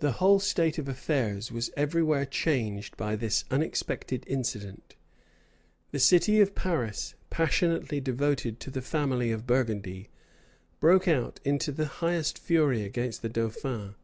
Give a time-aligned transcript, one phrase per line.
[0.00, 4.96] The whole state of affairs was every where changed by this unexpected incident.
[5.92, 10.08] The city of Paris, passionately devoted to the family of Burgundy,
[10.80, 13.94] broke out into the highest fury against the dauphin.